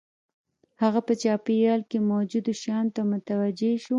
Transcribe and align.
هغه 0.81 0.99
په 1.07 1.13
چاپېريال 1.21 1.81
کې 1.89 1.97
موجودو 2.11 2.51
شیانو 2.61 2.91
ته 2.95 3.01
متوجه 3.11 3.71
شو 3.83 3.89